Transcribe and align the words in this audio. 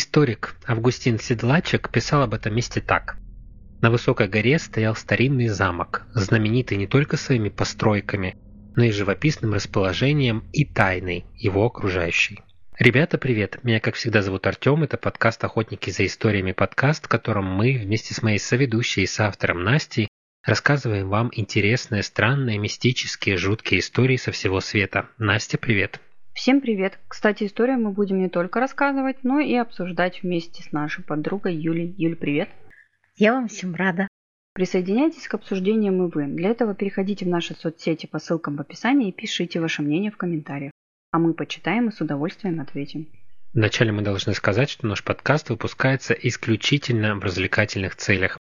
Историк 0.00 0.56
Августин 0.66 1.18
Седлачек 1.18 1.90
писал 1.90 2.22
об 2.22 2.32
этом 2.32 2.54
месте 2.54 2.80
так. 2.80 3.18
На 3.82 3.90
высокой 3.90 4.28
горе 4.28 4.58
стоял 4.58 4.96
старинный 4.96 5.48
замок, 5.48 6.06
знаменитый 6.14 6.78
не 6.78 6.86
только 6.86 7.18
своими 7.18 7.50
постройками, 7.50 8.38
но 8.76 8.84
и 8.84 8.92
живописным 8.92 9.52
расположением 9.52 10.44
и 10.54 10.64
тайной 10.64 11.26
его 11.36 11.66
окружающей. 11.66 12.40
Ребята, 12.78 13.18
привет! 13.18 13.62
Меня, 13.62 13.78
как 13.78 13.94
всегда, 13.94 14.22
зовут 14.22 14.46
Артем. 14.46 14.84
Это 14.84 14.96
подкаст 14.96 15.44
«Охотники 15.44 15.90
за 15.90 16.06
историями» 16.06 16.52
подкаст, 16.52 17.04
в 17.04 17.08
котором 17.08 17.44
мы 17.44 17.76
вместе 17.76 18.14
с 18.14 18.22
моей 18.22 18.38
соведущей 18.38 19.02
и 19.02 19.06
соавтором 19.06 19.64
Настей 19.64 20.08
рассказываем 20.46 21.10
вам 21.10 21.28
интересные, 21.34 22.02
странные, 22.02 22.56
мистические, 22.56 23.36
жуткие 23.36 23.80
истории 23.80 24.16
со 24.16 24.32
всего 24.32 24.60
света. 24.60 25.10
Настя, 25.18 25.58
привет! 25.58 26.00
Всем 26.40 26.62
привет! 26.62 26.98
Кстати, 27.06 27.44
историю 27.44 27.78
мы 27.78 27.90
будем 27.90 28.18
не 28.18 28.30
только 28.30 28.60
рассказывать, 28.60 29.24
но 29.24 29.40
и 29.40 29.54
обсуждать 29.56 30.22
вместе 30.22 30.62
с 30.62 30.72
нашей 30.72 31.04
подругой 31.04 31.54
Юлей. 31.54 31.94
Юль, 31.98 32.16
привет! 32.16 32.48
Я 33.14 33.34
вам 33.34 33.48
всем 33.48 33.74
рада! 33.74 34.08
Присоединяйтесь 34.54 35.28
к 35.28 35.34
обсуждениям 35.34 36.02
и 36.02 36.10
вы. 36.10 36.24
Для 36.28 36.48
этого 36.48 36.74
переходите 36.74 37.26
в 37.26 37.28
наши 37.28 37.54
соцсети 37.54 38.06
по 38.06 38.18
ссылкам 38.18 38.56
в 38.56 38.62
описании 38.62 39.10
и 39.10 39.12
пишите 39.12 39.60
ваше 39.60 39.82
мнение 39.82 40.10
в 40.10 40.16
комментариях. 40.16 40.72
А 41.12 41.18
мы 41.18 41.34
почитаем 41.34 41.90
и 41.90 41.92
с 41.92 42.00
удовольствием 42.00 42.58
ответим. 42.58 43.06
Вначале 43.52 43.92
мы 43.92 44.00
должны 44.00 44.32
сказать, 44.32 44.70
что 44.70 44.86
наш 44.86 45.04
подкаст 45.04 45.50
выпускается 45.50 46.14
исключительно 46.14 47.16
в 47.16 47.22
развлекательных 47.22 47.96
целях. 47.96 48.38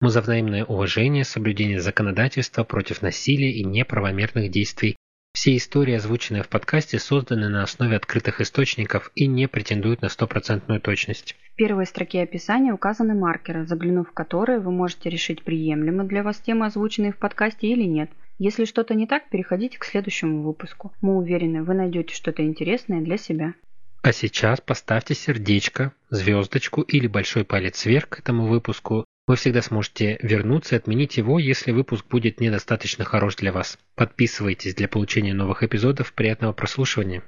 Мы 0.00 0.10
за 0.10 0.20
взаимное 0.20 0.64
уважение, 0.64 1.22
соблюдение 1.22 1.78
законодательства 1.78 2.64
против 2.64 3.02
насилия 3.02 3.52
и 3.52 3.62
неправомерных 3.62 4.50
действий 4.50 4.96
все 5.36 5.54
истории, 5.54 5.92
озвученные 5.92 6.42
в 6.42 6.48
подкасте, 6.48 6.98
созданы 6.98 7.50
на 7.50 7.62
основе 7.62 7.96
открытых 7.96 8.40
источников 8.40 9.12
и 9.14 9.26
не 9.26 9.48
претендуют 9.48 10.00
на 10.00 10.08
стопроцентную 10.08 10.80
точность. 10.80 11.36
В 11.52 11.56
первой 11.56 11.84
строке 11.84 12.22
описания 12.22 12.72
указаны 12.72 13.14
маркеры, 13.14 13.66
заглянув 13.66 14.08
в 14.08 14.12
которые 14.12 14.60
вы 14.60 14.72
можете 14.72 15.10
решить, 15.10 15.42
приемлемы 15.42 16.04
для 16.04 16.22
вас 16.22 16.38
темы, 16.38 16.64
озвученные 16.64 17.12
в 17.12 17.18
подкасте 17.18 17.66
или 17.66 17.82
нет. 17.82 18.10
Если 18.38 18.64
что-то 18.64 18.94
не 18.94 19.06
так, 19.06 19.28
переходите 19.28 19.78
к 19.78 19.84
следующему 19.84 20.42
выпуску. 20.42 20.94
Мы 21.02 21.18
уверены, 21.18 21.62
вы 21.62 21.74
найдете 21.74 22.14
что-то 22.14 22.42
интересное 22.42 23.02
для 23.02 23.18
себя. 23.18 23.52
А 24.00 24.12
сейчас 24.12 24.62
поставьте 24.62 25.12
сердечко, 25.12 25.92
звездочку 26.08 26.80
или 26.80 27.08
большой 27.08 27.44
палец 27.44 27.84
вверх 27.84 28.08
к 28.08 28.20
этому 28.20 28.46
выпуску 28.46 29.04
вы 29.26 29.34
всегда 29.34 29.60
сможете 29.60 30.18
вернуться 30.22 30.76
и 30.76 30.78
отменить 30.78 31.16
его, 31.16 31.40
если 31.40 31.72
выпуск 31.72 32.06
будет 32.06 32.40
недостаточно 32.40 33.04
хорош 33.04 33.34
для 33.36 33.52
вас. 33.52 33.76
Подписывайтесь 33.96 34.76
для 34.76 34.86
получения 34.86 35.34
новых 35.34 35.64
эпизодов. 35.64 36.12
Приятного 36.12 36.52
прослушивания. 36.52 37.24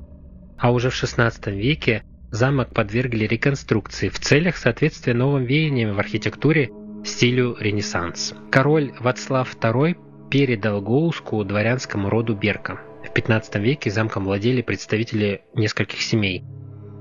А 0.58 0.72
уже 0.72 0.90
в 0.90 0.94
XVI 0.94 1.56
веке 1.56 2.04
замок 2.32 2.74
подвергли 2.74 3.26
реконструкции 3.26 4.08
в 4.10 4.20
целях 4.20 4.58
соответствия 4.58 5.14
новым 5.14 5.46
веяниям 5.46 5.96
в 5.96 6.00
архитектуре 6.00 6.72
стилю 7.06 7.56
Ренессанс. 7.60 8.34
Король 8.50 8.92
Вацлав 9.00 9.56
II 9.56 9.96
передал 10.30 10.82
Гоуску 10.82 11.44
дворянскому 11.44 12.10
роду 12.10 12.36
Берка. 12.36 12.80
В 13.04 13.14
15 13.14 13.56
веке 13.56 13.90
замком 13.90 14.26
владели 14.26 14.62
представители 14.62 15.42
нескольких 15.54 16.02
семей– 16.02 16.44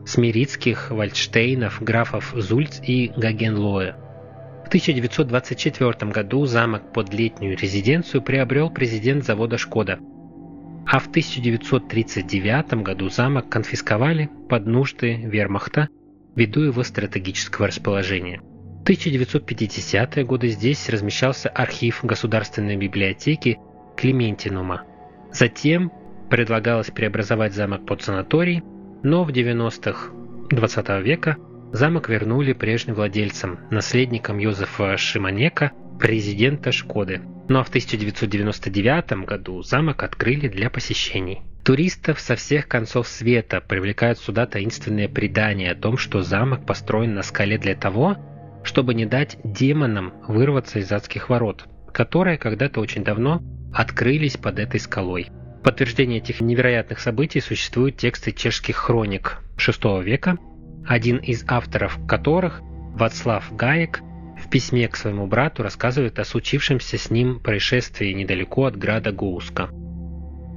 Смирицких, 0.06 0.92
Вальдштейнов, 0.92 1.82
графов 1.82 2.32
Зульц 2.36 2.80
и 2.80 3.12
Гагенлоя. 3.16 3.96
В 4.64 4.68
1924 4.68 6.12
году 6.12 6.46
замок 6.46 6.92
под 6.92 7.12
летнюю 7.12 7.56
резиденцию 7.56 8.22
приобрел 8.22 8.70
президент 8.70 9.24
завода 9.24 9.58
«Шкода», 9.58 9.98
а 10.86 11.00
в 11.00 11.08
1939 11.08 12.84
году 12.84 13.08
замок 13.08 13.48
конфисковали 13.48 14.30
под 14.48 14.66
нужды 14.66 15.16
вермахта 15.16 15.88
ввиду 16.36 16.60
его 16.60 16.84
стратегического 16.84 17.66
расположения– 17.66 18.40
1950-е 18.86 20.24
годы 20.24 20.48
здесь 20.48 20.88
размещался 20.88 21.48
архив 21.48 22.04
Государственной 22.04 22.76
библиотеки 22.76 23.58
Клементинума. 23.96 24.84
Затем 25.32 25.90
предлагалось 26.30 26.92
преобразовать 26.92 27.52
замок 27.52 27.84
под 27.84 28.02
санаторий, 28.02 28.62
но 29.02 29.24
в 29.24 29.30
90-х 29.30 30.12
20 30.50 30.88
века 31.04 31.36
замок 31.72 32.08
вернули 32.08 32.52
прежним 32.52 32.94
владельцам, 32.94 33.58
наследникам 33.72 34.38
Йозефа 34.38 34.96
Шиманека, 34.96 35.72
президента 35.98 36.70
Шкоды. 36.70 37.22
Ну 37.48 37.58
а 37.58 37.64
в 37.64 37.68
1999 37.68 39.24
году 39.26 39.62
замок 39.62 40.04
открыли 40.04 40.46
для 40.46 40.70
посещений. 40.70 41.40
Туристов 41.64 42.20
со 42.20 42.36
всех 42.36 42.68
концов 42.68 43.08
света 43.08 43.60
привлекают 43.60 44.20
сюда 44.20 44.46
таинственные 44.46 45.08
предания 45.08 45.72
о 45.72 45.74
том, 45.74 45.98
что 45.98 46.22
замок 46.22 46.64
построен 46.64 47.14
на 47.14 47.22
скале 47.22 47.58
для 47.58 47.74
того, 47.74 48.16
чтобы 48.66 48.94
не 48.94 49.06
дать 49.06 49.38
демонам 49.44 50.12
вырваться 50.26 50.80
из 50.80 50.90
адских 50.90 51.28
ворот, 51.28 51.66
которые 51.92 52.36
когда-то 52.36 52.80
очень 52.80 53.04
давно 53.04 53.40
открылись 53.72 54.36
под 54.36 54.58
этой 54.58 54.80
скалой. 54.80 55.28
В 55.60 55.62
подтверждение 55.62 56.18
этих 56.18 56.40
невероятных 56.40 57.00
событий 57.00 57.40
существуют 57.40 57.96
тексты 57.96 58.32
чешских 58.32 58.76
хроник 58.76 59.38
VI 59.56 60.02
века, 60.02 60.36
один 60.86 61.18
из 61.18 61.44
авторов 61.48 61.98
которых, 62.06 62.60
Вацлав 62.94 63.54
Гаек, 63.54 64.00
в 64.36 64.50
письме 64.50 64.88
к 64.88 64.96
своему 64.96 65.26
брату 65.26 65.62
рассказывает 65.62 66.18
о 66.18 66.24
случившемся 66.24 66.98
с 66.98 67.10
ним 67.10 67.40
происшествии 67.40 68.12
недалеко 68.12 68.66
от 68.66 68.76
града 68.76 69.12
Гоуска. 69.12 69.70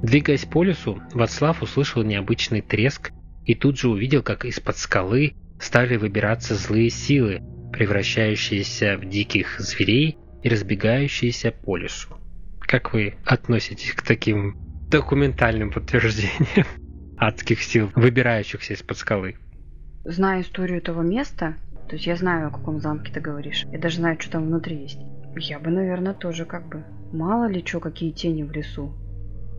Двигаясь 0.02 0.44
по 0.44 0.62
лесу, 0.62 1.00
Вацлав 1.12 1.62
услышал 1.62 2.02
необычный 2.02 2.60
треск 2.60 3.12
и 3.44 3.54
тут 3.54 3.78
же 3.78 3.88
увидел, 3.88 4.22
как 4.22 4.44
из-под 4.44 4.76
скалы 4.76 5.34
стали 5.58 5.96
выбираться 5.96 6.54
злые 6.54 6.90
силы, 6.90 7.42
превращающиеся 7.72 8.96
в 8.96 9.08
диких 9.08 9.58
зверей 9.60 10.18
и 10.42 10.48
разбегающиеся 10.48 11.52
по 11.52 11.76
лесу. 11.76 12.16
Как 12.60 12.92
вы 12.92 13.14
относитесь 13.24 13.92
к 13.92 14.02
таким 14.02 14.56
документальным 14.88 15.70
подтверждениям 15.70 16.66
адских 17.18 17.62
сил, 17.62 17.90
выбирающихся 17.94 18.74
из-под 18.74 18.96
скалы? 18.96 19.36
Знаю 20.04 20.42
историю 20.42 20.78
этого 20.78 21.02
места, 21.02 21.56
то 21.88 21.96
есть 21.96 22.06
я 22.06 22.16
знаю, 22.16 22.48
о 22.48 22.50
каком 22.50 22.80
замке 22.80 23.12
ты 23.12 23.20
говоришь. 23.20 23.66
Я 23.72 23.78
даже 23.78 23.96
знаю, 23.96 24.16
что 24.20 24.30
там 24.30 24.46
внутри 24.46 24.76
есть. 24.76 25.00
Я 25.36 25.58
бы, 25.58 25.70
наверное, 25.70 26.14
тоже 26.14 26.44
как 26.44 26.68
бы. 26.68 26.84
Мало 27.12 27.48
ли 27.48 27.64
что, 27.64 27.80
какие 27.80 28.12
тени 28.12 28.42
в 28.42 28.52
лесу 28.52 28.94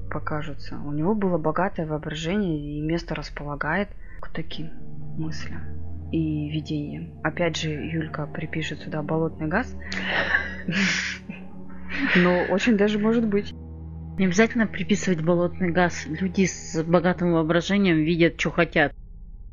покажутся. 0.09 0.77
У 0.77 0.91
него 0.91 1.15
было 1.15 1.37
богатое 1.37 1.85
воображение 1.85 2.77
и 2.77 2.81
место 2.81 3.15
располагает 3.15 3.89
к 4.19 4.29
таким 4.29 4.69
мыслям 5.17 5.61
и 6.11 6.49
видениям. 6.49 7.11
Опять 7.23 7.57
же, 7.57 7.69
Юлька 7.69 8.27
припишет 8.27 8.81
сюда 8.81 9.01
болотный 9.01 9.47
газ. 9.47 9.75
Но 12.15 12.43
очень 12.49 12.77
даже 12.77 12.99
может 12.99 13.27
быть. 13.27 13.53
Не 14.17 14.25
обязательно 14.25 14.67
приписывать 14.67 15.23
болотный 15.23 15.71
газ. 15.71 16.05
Люди 16.07 16.45
с 16.45 16.83
богатым 16.83 17.33
воображением 17.33 18.03
видят, 18.03 18.39
что 18.39 18.51
хотят. 18.51 18.93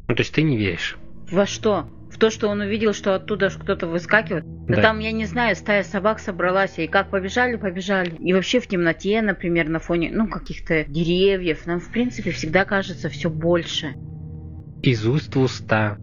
Ну, 0.09 0.15
то 0.15 0.21
есть 0.21 0.35
ты 0.35 0.43
не 0.43 0.57
веришь? 0.57 0.99
Во 1.31 1.47
что? 1.47 1.89
В 2.11 2.19
то, 2.19 2.31
что 2.31 2.49
он 2.49 2.61
увидел, 2.61 2.95
что 2.95 3.15
оттуда 3.15 3.51
кто-то 3.51 3.87
выскакивает. 3.87 4.45
Да, 4.67 4.77
да 4.77 4.83
там, 4.83 4.99
я 4.99 5.13
не 5.13 5.27
знаю, 5.27 5.55
стая 5.55 5.83
собак 5.85 6.19
собралась, 6.19 6.79
и 6.79 6.87
как 6.87 7.11
побежали, 7.11 7.57
побежали. 7.57 8.15
И 8.19 8.33
вообще 8.33 8.61
в 8.61 8.67
темноте, 8.67 9.21
например, 9.23 9.69
на 9.69 9.79
фоне, 9.79 10.11
ну, 10.13 10.27
каких-то 10.27 10.85
деревьев, 10.85 11.67
нам, 11.67 11.81
в 11.81 11.93
принципе, 11.93 12.31
всегда 12.31 12.65
кажется 12.65 13.09
все 13.09 13.31
больше. 13.31 13.95
Из 14.83 15.07
уст 15.07 15.37
в 15.37 15.41
уста. 15.41 15.99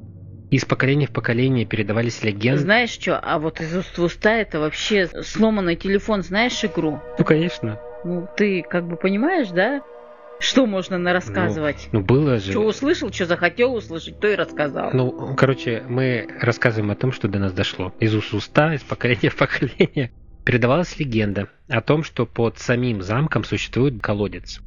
Из 0.56 0.63
поколения 0.63 1.06
в 1.06 1.12
поколение 1.12 1.66
передавались 1.66 2.24
легенды. 2.24 2.62
Знаешь 2.62 2.92
что, 2.92 3.19
а 3.19 3.40
вот 3.40 3.60
из 3.60 3.75
уст 3.75 3.98
в 3.98 4.02
уста 4.02 4.36
это 4.38 4.62
вообще 4.62 5.06
сломанный 5.22 5.75
телефон, 5.75 6.24
знаешь 6.24 6.63
игру? 6.63 7.02
Ну, 7.19 7.25
конечно. 7.25 7.78
Ну, 8.06 8.25
ты 8.38 8.62
как 8.62 8.88
бы 8.88 8.96
понимаешь, 8.96 9.50
да? 9.50 9.81
Что 10.40 10.66
можно 10.66 10.98
на 10.98 11.12
рассказывать? 11.12 11.90
Ну, 11.92 12.00
ну, 12.00 12.06
было 12.06 12.38
же. 12.38 12.52
Что 12.52 12.62
услышал, 12.62 13.12
что 13.12 13.25
захотел 13.25 13.75
услышать, 13.75 14.18
то 14.22 14.30
и 14.30 14.36
рассказал. 14.36 14.92
Ну, 14.94 15.36
короче, 15.36 15.84
мы 15.90 16.25
рассказываем 16.40 16.90
о 16.90 16.96
том, 16.96 17.12
что 17.12 17.28
до 17.28 17.38
нас 17.38 17.51
дошло. 17.51 17.94
Из 18.00 18.16
уст 18.16 18.34
уста, 18.34 18.75
из 18.75 18.81
поколения 18.81 19.30
в 19.31 19.36
поколение. 19.36 20.13
Передавалась 20.46 20.98
легенда 20.98 21.50
о 21.68 21.81
том, 21.81 22.01
что 22.01 22.25
под 22.25 22.60
самим 22.60 23.01
замком 23.01 23.44
существует 23.44 24.01
колодец. 24.01 24.62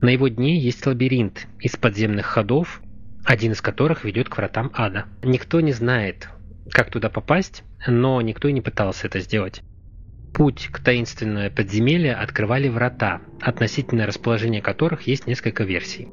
На 0.00 0.08
его 0.08 0.26
дне 0.26 0.58
есть 0.58 0.84
лабиринт 0.84 1.46
из 1.60 1.76
подземных 1.76 2.26
ходов, 2.26 2.80
один 3.24 3.52
из 3.52 3.60
которых 3.60 4.04
ведет 4.04 4.28
к 4.28 4.36
вратам 4.36 4.70
ада. 4.74 5.06
Никто 5.22 5.60
не 5.60 5.72
знает, 5.72 6.28
как 6.70 6.90
туда 6.90 7.08
попасть, 7.08 7.64
но 7.86 8.20
никто 8.20 8.48
и 8.48 8.52
не 8.52 8.60
пытался 8.60 9.06
это 9.06 9.20
сделать. 9.20 9.62
Путь 10.34 10.68
к 10.72 10.80
таинственное 10.80 11.50
подземелье 11.50 12.14
открывали 12.14 12.68
врата, 12.68 13.20
относительно 13.40 14.06
расположения 14.06 14.60
которых 14.60 15.02
есть 15.02 15.26
несколько 15.26 15.64
версий. 15.64 16.08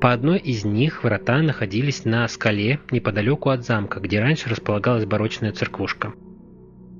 По 0.00 0.12
одной 0.12 0.38
из 0.38 0.64
них 0.64 1.02
врата 1.02 1.38
находились 1.42 2.04
на 2.04 2.28
скале 2.28 2.78
неподалеку 2.92 3.50
от 3.50 3.66
замка, 3.66 3.98
где 3.98 4.20
раньше 4.20 4.48
располагалась 4.48 5.06
барочная 5.06 5.50
церквушка. 5.50 6.12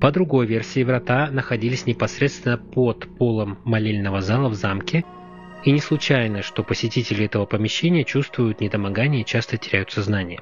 По 0.01 0.11
другой 0.11 0.47
версии 0.47 0.83
врата 0.83 1.29
находились 1.31 1.87
непосредственно 1.87 2.56
под 2.59 3.06
полом 3.19 3.59
молельного 3.65 4.21
зала 4.21 4.49
в 4.49 4.55
замке, 4.55 5.05
и 5.64 5.72
не 5.72 5.81
случайно, 5.81 6.43
что 6.43 6.62
посетители 6.62 7.25
этого 7.25 7.46
помещения 7.46 8.05
чувствуют 8.05 8.60
недомогание 8.60 9.22
и 9.22 9.26
часто 9.26 9.56
теряют 9.56 9.90
сознание. 9.90 10.40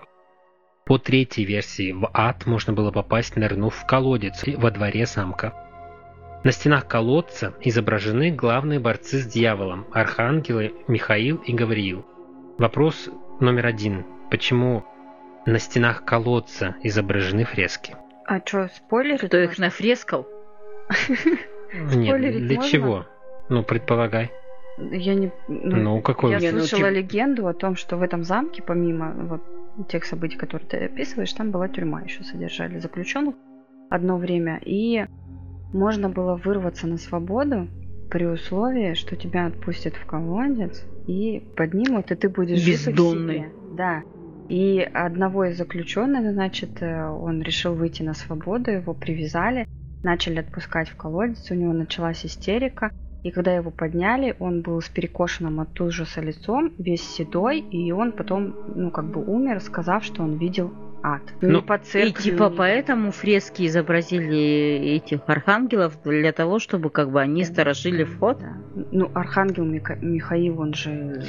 По 0.84 0.98
третьей 0.98 1.44
версии 1.44 1.92
в 1.92 2.08
ад 2.12 2.46
можно 2.46 2.72
было 2.72 2.92
попасть, 2.92 3.36
нырнув 3.36 3.74
в 3.74 3.86
колодец 3.86 4.44
во 4.56 4.70
дворе 4.70 5.06
замка. 5.06 5.52
На 6.44 6.52
стенах 6.52 6.86
колодца 6.86 7.54
изображены 7.60 8.30
главные 8.30 8.78
борцы 8.78 9.18
с 9.18 9.26
дьяволом– 9.26 9.86
архангелы 9.92 10.74
Михаил 10.86 11.38
и 11.38 11.52
Гавриил. 11.52 12.06
Вопрос 12.58 13.08
номер 13.40 13.66
один. 13.66 14.06
Почему 14.30 14.84
на 15.44 15.58
стенах 15.58 16.04
колодца 16.04 16.76
изображены 16.84 17.44
фрески? 17.44 17.96
А 18.26 18.40
что, 18.44 18.68
спойлеры? 18.76 19.26
Кто 19.26 19.38
их 19.38 19.58
нафрескал? 19.58 20.26
Нет, 21.72 22.46
для 22.46 22.62
чего? 22.62 23.06
Ну, 23.48 23.64
предполагай. 23.64 24.30
Я 24.78 25.14
не... 25.14 25.32
Ну, 25.49 25.76
ну 25.76 26.00
какой? 26.02 26.32
Я 26.32 26.52
ну, 26.52 26.58
слышала 26.58 26.90
легенду 26.90 27.46
о 27.46 27.55
том, 27.55 27.76
что 27.76 27.96
в 27.96 28.02
этом 28.02 28.25
замке, 28.25 28.62
помимо 28.62 29.12
вот 29.12 29.88
тех 29.88 30.05
событий, 30.05 30.37
которые 30.37 30.69
ты 30.69 30.76
описываешь, 30.84 31.32
там 31.32 31.50
была 31.50 31.69
тюрьма, 31.69 32.02
еще 32.02 32.25
содержали 32.25 32.78
заключенных 32.78 33.34
одно 33.90 34.17
время. 34.17 34.61
И 34.64 35.06
можно 35.73 36.08
было 36.08 36.37
вырваться 36.37 36.87
на 36.87 36.99
свободу 36.99 37.69
при 38.11 38.26
условии, 38.26 38.94
что 38.94 39.17
тебя 39.17 39.46
отпустят 39.46 39.94
в 39.94 40.06
колодец 40.06 40.84
и 41.06 41.43
поднимут, 41.56 42.11
и 42.11 42.14
ты 42.14 42.28
будешь 42.28 42.67
бездомный. 42.67 43.46
Да. 43.76 44.02
И 44.49 44.81
одного 44.81 45.46
из 45.46 45.58
заключенных, 45.58 46.32
значит, 46.32 46.81
э, 46.81 47.08
он 47.08 47.43
решил 47.43 47.75
выйти 47.75 48.05
на 48.05 48.14
свободу, 48.14 48.70
его 48.70 48.94
привязали, 48.94 49.67
начали 50.05 50.38
отпускать 50.38 50.88
в 50.88 50.96
колодец, 50.96 51.50
у 51.50 51.55
него 51.55 51.73
началась 51.73 52.25
истерика, 52.25 52.93
и 53.26 53.32
когда 53.32 53.52
его 53.52 53.73
подняли, 53.73 54.37
он 54.38 54.62
был 54.62 54.81
с 54.81 54.88
перекошенным 54.88 55.58
от 55.58 55.81
ужаса 55.81 56.20
лицом, 56.20 56.73
весь 56.78 57.02
седой, 57.02 57.58
и 57.58 57.90
он 57.90 58.12
потом, 58.12 58.55
ну, 58.76 58.93
как 58.93 59.06
бы 59.06 59.25
умер, 59.25 59.61
сказав, 59.61 60.05
что 60.05 60.23
он 60.23 60.38
видел 60.38 60.73
ад. 61.02 61.23
Ну, 61.40 61.61
по 61.61 61.78
церкви. 61.78 62.08
И 62.08 62.12
типа 62.31 62.50
поэтому 62.50 63.11
фрески 63.11 63.67
изобразили 63.67 64.96
этих 64.96 65.20
архангелов 65.26 65.99
для 66.05 66.31
того, 66.32 66.61
чтобы 66.61 66.90
как 66.90 67.11
бы 67.11 67.20
они 67.20 67.43
сторожили 67.43 68.05
вход. 68.05 68.38
Да. 68.38 68.84
Ну, 68.93 69.11
архангел 69.12 69.64
Мика- 69.64 69.99
Михаил, 70.00 70.61
он 70.61 70.75
же... 70.75 71.25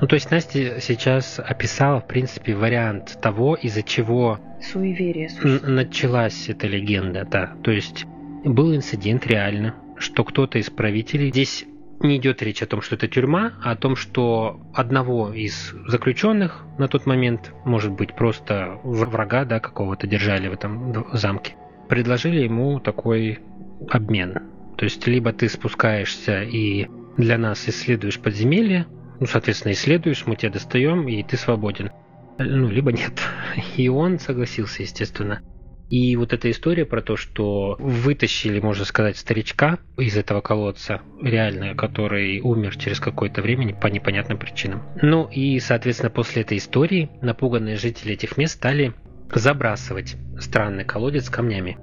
Ну, 0.00 0.06
то 0.06 0.14
есть 0.14 0.30
Настя 0.30 0.80
сейчас 0.80 1.40
описала, 1.40 2.00
в 2.00 2.06
принципе, 2.06 2.54
вариант 2.54 3.18
того, 3.22 3.54
из-за 3.54 3.82
чего... 3.82 4.38
Суеверие. 4.60 5.30
Началась 5.62 6.50
эта 6.50 6.66
легенда, 6.66 7.26
да. 7.30 7.54
То 7.62 7.70
есть 7.70 8.04
был 8.44 8.74
инцидент 8.74 9.26
реально, 9.26 9.74
что 9.98 10.24
кто-то 10.24 10.58
из 10.58 10.70
правителей 10.70 11.30
здесь 11.30 11.66
не 12.00 12.16
идет 12.16 12.42
речь 12.42 12.62
о 12.62 12.66
том, 12.66 12.80
что 12.80 12.94
это 12.94 13.08
тюрьма, 13.08 13.54
а 13.62 13.72
о 13.72 13.76
том, 13.76 13.96
что 13.96 14.60
одного 14.74 15.32
из 15.32 15.74
заключенных 15.86 16.64
на 16.78 16.88
тот 16.88 17.06
момент, 17.06 17.52
может 17.64 17.92
быть, 17.92 18.14
просто 18.14 18.78
врага 18.84 19.44
да, 19.44 19.60
какого-то 19.60 20.06
держали 20.06 20.48
в 20.48 20.52
этом 20.52 21.06
замке, 21.12 21.56
предложили 21.88 22.40
ему 22.40 22.80
такой 22.80 23.40
обмен. 23.90 24.38
То 24.76 24.84
есть, 24.84 25.06
либо 25.06 25.32
ты 25.32 25.48
спускаешься 25.48 26.42
и 26.42 26.86
для 27.16 27.36
нас 27.36 27.68
исследуешь 27.68 28.20
подземелье, 28.20 28.86
ну, 29.18 29.26
соответственно, 29.26 29.72
исследуешь, 29.72 30.24
мы 30.26 30.36
тебя 30.36 30.52
достаем, 30.52 31.08
и 31.08 31.22
ты 31.24 31.36
свободен. 31.36 31.90
Ну, 32.38 32.68
либо 32.68 32.92
нет. 32.92 33.20
И 33.76 33.88
он 33.88 34.20
согласился, 34.20 34.82
естественно. 34.82 35.42
И 35.90 36.16
вот 36.16 36.34
эта 36.34 36.50
история 36.50 36.84
про 36.84 37.00
то, 37.00 37.16
что 37.16 37.76
вытащили, 37.78 38.60
можно 38.60 38.84
сказать, 38.84 39.16
старичка 39.16 39.78
из 39.96 40.16
этого 40.16 40.42
колодца, 40.42 41.00
реально, 41.22 41.74
который 41.74 42.40
умер 42.40 42.76
через 42.76 43.00
какое-то 43.00 43.40
время 43.40 43.74
по 43.74 43.86
непонятным 43.86 44.38
причинам. 44.38 44.82
Ну 45.00 45.28
и, 45.30 45.58
соответственно, 45.60 46.10
после 46.10 46.42
этой 46.42 46.58
истории 46.58 47.10
напуганные 47.22 47.76
жители 47.76 48.12
этих 48.12 48.36
мест 48.36 48.56
стали 48.56 48.92
забрасывать 49.32 50.16
странный 50.38 50.84
колодец 50.84 51.30
камнями, 51.30 51.78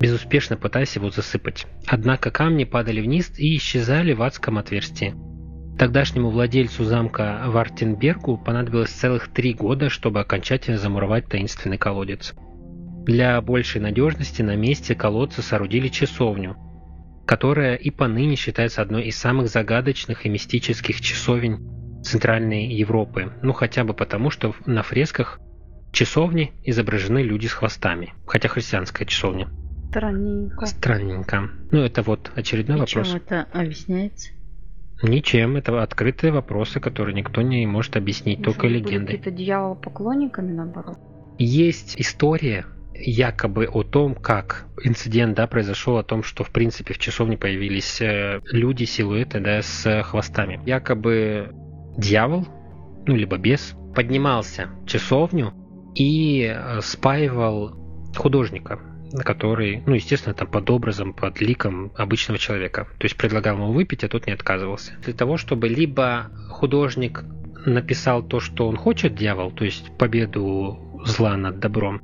безуспешно 0.00 0.56
пытаясь 0.56 0.96
его 0.96 1.10
засыпать. 1.10 1.66
Однако 1.86 2.32
камни 2.32 2.64
падали 2.64 3.00
вниз 3.00 3.32
и 3.38 3.56
исчезали 3.56 4.12
в 4.12 4.22
адском 4.22 4.58
отверстии. 4.58 5.14
Тогдашнему 5.78 6.30
владельцу 6.30 6.84
замка 6.84 7.42
Вартенбергу 7.46 8.36
понадобилось 8.38 8.90
целых 8.90 9.28
три 9.28 9.54
года, 9.54 9.88
чтобы 9.88 10.20
окончательно 10.20 10.76
замуровать 10.76 11.26
таинственный 11.26 11.78
колодец. 11.78 12.34
Для 13.04 13.40
большей 13.40 13.80
надежности 13.80 14.42
на 14.42 14.56
месте 14.56 14.94
колодца 14.94 15.42
соорудили 15.42 15.88
часовню, 15.88 16.56
которая 17.26 17.76
и 17.76 17.90
поныне 17.90 18.36
считается 18.36 18.82
одной 18.82 19.04
из 19.04 19.16
самых 19.16 19.48
загадочных 19.48 20.26
и 20.26 20.28
мистических 20.28 21.00
часовен 21.00 22.02
Центральной 22.02 22.66
Европы. 22.66 23.32
Ну 23.42 23.52
хотя 23.52 23.84
бы 23.84 23.94
потому, 23.94 24.30
что 24.30 24.54
на 24.66 24.82
фресках 24.82 25.40
часовни 25.92 26.52
изображены 26.64 27.22
люди 27.22 27.46
с 27.46 27.52
хвостами, 27.52 28.14
хотя 28.26 28.48
христианская 28.48 29.06
часовня. 29.06 29.48
Странненько. 29.90 30.66
Странненько. 30.66 31.50
Ну 31.70 31.80
это 31.80 32.02
вот 32.02 32.30
очередной 32.36 32.76
и 32.76 32.80
вопрос. 32.80 33.08
Чем 33.08 33.16
это 33.16 33.46
объясняется? 33.52 34.30
Ничем. 35.02 35.56
Это 35.56 35.82
открытые 35.82 36.32
вопросы, 36.32 36.78
которые 36.80 37.14
никто 37.14 37.42
не 37.42 37.66
может 37.66 37.96
объяснить, 37.96 38.38
Может, 38.38 38.54
только 38.54 38.68
легендой. 38.68 39.16
Какие-то 39.16 39.30
дьявол 39.30 39.74
поклонниками 39.74 40.52
наоборот. 40.52 40.98
Есть 41.38 41.98
история 41.98 42.66
якобы 43.00 43.66
о 43.66 43.82
том, 43.82 44.14
как 44.14 44.66
инцидент 44.82 45.36
да, 45.36 45.46
произошел, 45.46 45.98
о 45.98 46.02
том, 46.02 46.22
что 46.22 46.44
в 46.44 46.50
принципе 46.50 46.94
в 46.94 46.98
часовне 46.98 47.36
появились 47.36 48.00
э, 48.00 48.40
люди, 48.50 48.84
силуэты 48.84 49.40
да, 49.40 49.62
с 49.62 50.02
хвостами. 50.02 50.60
Якобы 50.66 51.50
дьявол, 51.96 52.46
ну 53.06 53.16
либо 53.16 53.36
бес, 53.38 53.74
поднимался 53.94 54.68
в 54.82 54.86
часовню 54.86 55.52
и 55.94 56.54
э, 56.54 56.80
спаивал 56.82 57.76
художника, 58.16 58.80
который, 59.24 59.82
ну, 59.86 59.94
естественно, 59.94 60.34
там 60.34 60.48
под 60.48 60.70
образом, 60.70 61.12
под 61.12 61.40
ликом 61.40 61.92
обычного 61.96 62.38
человека. 62.38 62.86
То 62.98 63.04
есть 63.04 63.16
предлагал 63.16 63.56
ему 63.56 63.72
выпить, 63.72 64.04
а 64.04 64.08
тот 64.08 64.26
не 64.26 64.32
отказывался. 64.32 64.92
Для 65.04 65.14
того, 65.14 65.36
чтобы 65.36 65.68
либо 65.68 66.30
художник 66.48 67.24
написал 67.66 68.22
то, 68.22 68.40
что 68.40 68.68
он 68.68 68.76
хочет, 68.76 69.14
дьявол, 69.14 69.50
то 69.50 69.64
есть 69.64 69.96
победу 69.98 71.02
зла 71.04 71.36
над 71.36 71.58
добром, 71.60 72.00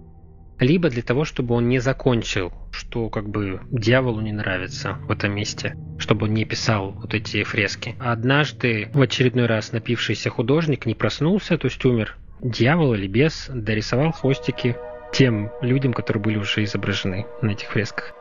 либо 0.59 0.89
для 0.91 1.03
того, 1.03 1.25
чтобы 1.25 1.55
он 1.55 1.69
не 1.69 1.79
закончил, 1.79 2.53
что 2.71 3.09
как 3.11 3.29
бы 3.29 3.61
дьяволу 3.71 4.21
не 4.21 4.33
нравится 4.33 4.95
в 5.07 5.11
этом 5.11 5.35
месте, 5.35 5.77
чтобы 5.99 6.27
он 6.27 6.35
не 6.35 6.45
писал 6.45 6.93
вот 6.93 7.15
эти 7.15 7.43
фрески. 7.43 7.95
Однажды 7.99 8.89
в 8.93 9.01
очередной 9.01 9.47
раз 9.47 9.73
напившийся 9.73 10.31
художник 10.31 10.87
не 10.87 10.95
проснулся, 10.95 11.59
то 11.59 11.67
есть 11.67 11.85
умер. 11.85 12.17
Дьявол 12.41 12.95
или 12.95 13.07
бес 13.07 13.51
дорисовал 13.53 14.13
хвостики 14.13 14.77
тем 15.13 15.51
людям, 15.63 15.93
которые 15.93 16.23
были 16.23 16.37
уже 16.37 16.65
изображены 16.65 17.27
на 17.43 17.51
этих 17.51 17.69
фресках. 17.69 18.13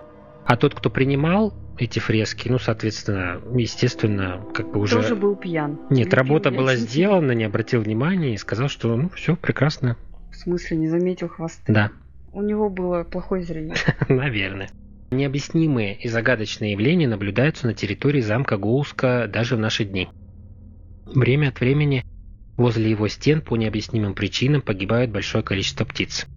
А 0.46 0.58
тот, 0.58 0.76
кто 0.76 0.90
принимал 0.90 1.54
эти 1.78 2.00
фрески, 2.00 2.48
ну, 2.50 2.60
соответственно, 2.60 3.42
естественно, 3.56 4.46
как 4.54 4.72
бы 4.72 4.80
уже... 4.80 4.96
Тоже 4.96 5.16
был 5.16 5.36
пьян. 5.36 5.80
Нет, 5.90 6.08
Любил 6.08 6.18
работа 6.18 6.52
была 6.52 6.74
очень 6.74 6.84
сделана, 6.84 7.32
не 7.32 7.44
обратил 7.44 7.82
внимания 7.82 8.36
и 8.36 8.38
сказал, 8.38 8.70
что 8.70 8.96
ну 8.96 9.10
все 9.10 9.36
прекрасно. 9.36 9.98
В 10.32 10.36
смысле, 10.36 10.78
не 10.78 10.88
заметил 10.88 11.30
хвосты? 11.30 11.74
Да, 11.74 11.92
У 12.36 12.42
него 12.42 12.70
было 12.70 13.06
плохое 13.06 13.44
зрение. 13.44 13.78
наверное. 14.10 14.70
Необъяснимые 15.10 15.96
и 15.96 16.10
загадочные 16.10 16.74
явления 16.74 17.08
наблюдаются 17.08 17.66
на 17.66 17.74
территории 17.74 18.20
замка 18.20 18.58
Гоуска 18.58 19.30
даже 19.32 19.56
в 19.56 19.60
наши 19.60 19.86
дни. 19.86 20.10
Время 21.06 21.48
от 21.48 21.62
времени 21.62 22.04
возле 22.58 22.90
его 22.92 23.08
стен 23.08 23.40
по 23.40 23.56
необъяснимым 23.56 24.16
причинам 24.16 24.62
погибает 24.62 25.12
большое 25.12 25.46
количество 25.46 25.86
птиц. 25.86 26.28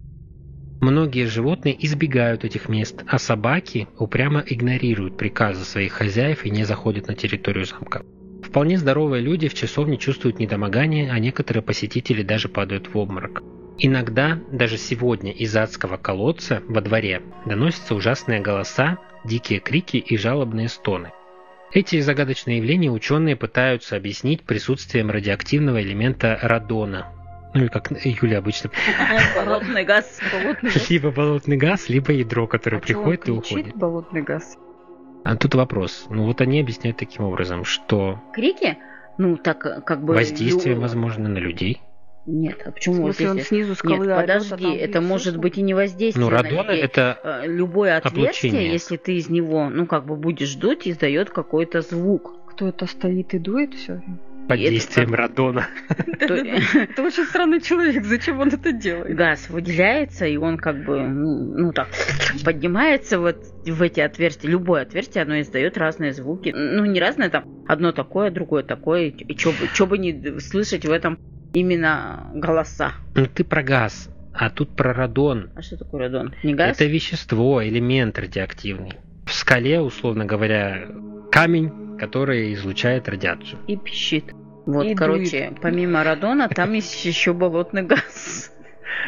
Многие 0.79 1.25
животные 1.25 1.75
избегают 1.85 2.45
этих 2.45 2.69
мест, 2.69 3.03
а 3.05 3.19
собаки 3.19 3.89
упрямо 3.97 4.41
игнорируют 4.47 5.17
приказы 5.17 5.65
своих 5.65 5.91
хозяев 5.91 6.45
и 6.45 6.49
не 6.49 6.63
заходят 6.63 7.09
на 7.09 7.15
территорию 7.15 7.65
замка. 7.65 8.03
Вполне 8.41 8.77
здоровые 8.77 9.21
люди 9.21 9.49
в 9.49 9.53
часовне 9.53 9.97
чувствуют 9.97 10.39
недомогание, 10.39 11.11
а 11.11 11.19
некоторые 11.19 11.61
посетители 11.61 12.23
даже 12.23 12.47
падают 12.47 12.87
в 12.87 12.97
обморок. 12.97 13.43
Иногда, 13.81 14.37
даже 14.51 14.77
сегодня, 14.77 15.31
из 15.31 15.55
адского 15.55 15.95
колодца 15.97 16.61
во 16.67 16.81
дворе 16.81 17.21
доносятся 17.45 17.95
ужасные 17.95 18.41
голоса, 18.41 18.97
дикие 19.23 19.59
крики 19.59 19.97
и 19.97 20.17
жалобные 20.17 20.67
стоны. 20.67 21.11
Эти 21.71 22.01
загадочные 22.01 22.57
явления 22.57 22.89
ученые 22.91 23.35
пытаются 23.35 23.95
объяснить 23.95 24.43
присутствием 24.43 25.09
радиоактивного 25.11 25.81
элемента 25.81 26.37
радона. 26.41 27.07
Ну 27.53 27.61
или 27.61 27.67
как 27.67 27.91
Юля 28.03 28.39
обычно 28.39 28.69
Болотный 29.35 29.85
газ. 29.85 30.19
Болотный 30.33 30.71
газ. 30.71 30.89
либо 30.89 31.11
болотный 31.11 31.57
газ, 31.57 31.87
либо 31.87 32.11
ядро, 32.11 32.47
которое 32.47 32.77
А 32.77 32.81
приходит 32.81 33.27
и 33.27 33.31
уходит. 33.31 33.75
болотный 33.77 34.23
газ. 34.23 34.57
А 35.23 35.35
тут 35.35 35.55
вопрос. 35.55 36.07
Ну 36.09 36.25
вот 36.25 36.41
они 36.41 36.59
объясняют 36.59 36.97
таким 36.97 37.23
образом, 37.23 37.63
что 37.63 38.19
Крики? 38.33 38.77
Ну, 39.17 39.37
так 39.37 39.85
как 39.85 40.03
бы... 40.03 40.13
воздействие 40.13 40.75
возможно 40.75 41.29
на 41.29 41.37
людей. 41.37 41.81
Нет, 42.31 42.61
а 42.65 42.71
В 42.71 42.73
почему 42.75 43.01
вот 43.01 43.15
смысле, 43.15 43.31
он 43.31 43.39
снизу 43.41 43.75
скалы 43.75 44.05
Нет, 44.05 44.09
а 44.17 44.21
подожди, 44.21 44.49
там 44.63 44.73
это 44.73 45.01
может 45.01 45.23
слышно? 45.33 45.41
быть 45.41 45.57
и 45.57 45.61
не 45.61 45.73
воздействие 45.73 46.25
Ну 46.25 46.31
на 46.31 46.37
радон 46.43 46.67
людей. 46.67 46.83
это 46.83 47.17
Э, 47.23 47.47
Любое 47.47 47.97
отверстие, 47.97 48.51
Облучение. 48.51 48.71
если 48.73 48.97
ты 48.97 49.15
из 49.15 49.29
него, 49.29 49.69
ну, 49.69 49.85
как 49.87 50.05
бы 50.05 50.15
будешь 50.15 50.53
дуть, 50.55 50.87
издает 50.87 51.29
какой-то 51.31 51.81
звук. 51.81 52.35
Кто-то 52.51 52.85
стоит 52.85 53.33
и 53.33 53.39
дует 53.39 53.73
все. 53.73 54.01
под 54.47 54.57
действием 54.57 55.13
радона. 55.13 55.67
То- 56.27 56.33
Это 56.35 57.03
очень 57.03 57.23
странный 57.25 57.61
человек. 57.61 58.03
Зачем 58.03 58.39
он 58.39 58.47
это 58.49 58.71
делает? 58.71 59.15
Газ 59.15 59.47
выделяется, 59.49 60.25
и 60.25 60.37
он 60.37 60.57
как 60.57 60.83
бы, 60.85 60.99
ну, 61.07 61.71
так, 61.71 61.87
поднимается 62.43 63.19
вот 63.19 63.37
в 63.65 63.81
эти 63.81 63.99
отверстия. 63.99 64.49
Любое 64.49 64.81
отверстие, 64.83 65.23
оно 65.23 65.39
издает 65.41 65.77
разные 65.77 66.13
звуки. 66.13 66.53
Ну, 66.55 66.85
не 66.85 66.99
разные, 66.99 67.29
там, 67.29 67.43
одно 67.67 67.91
такое, 67.91 68.31
другое 68.31 68.63
такое. 68.63 69.07
И 69.09 69.37
что 69.37 69.85
бы 69.87 69.97
не 69.97 70.39
слышать 70.39 70.85
в 70.85 70.91
этом 70.91 71.17
именно 71.53 72.29
голоса. 72.33 72.93
Ну 73.15 73.25
ты 73.27 73.43
про 73.43 73.63
газ, 73.63 74.09
а 74.33 74.49
тут 74.49 74.75
про 74.75 74.93
радон. 74.93 75.49
А 75.55 75.61
что 75.61 75.77
такое 75.77 76.01
радон? 76.01 76.33
Не 76.43 76.53
газ? 76.53 76.75
Это 76.75 76.85
вещество, 76.85 77.63
элемент 77.63 78.17
радиоактивный. 78.17 78.93
В 79.25 79.33
скале, 79.33 79.79
условно 79.81 80.25
говоря, 80.25 80.87
камень, 81.31 81.97
который 81.97 82.53
излучает 82.53 83.07
радиацию. 83.09 83.59
И 83.67 83.75
пищит. 83.77 84.33
Вот, 84.65 84.85
И 84.85 84.95
короче, 84.95 85.53
помимо 85.61 86.03
радона, 86.03 86.49
там 86.49 86.73
есть 86.73 87.05
еще 87.05 87.33
болотный 87.33 87.83
газ. 87.83 88.51